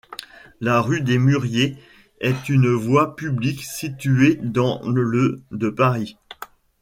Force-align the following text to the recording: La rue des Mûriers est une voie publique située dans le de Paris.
La 0.61 0.81
rue 0.81 1.01
des 1.01 1.19
Mûriers 1.19 1.77
est 2.21 2.49
une 2.49 2.71
voie 2.73 3.15
publique 3.15 3.63
située 3.63 4.33
dans 4.41 4.81
le 4.89 5.43
de 5.51 5.69
Paris. 5.69 6.17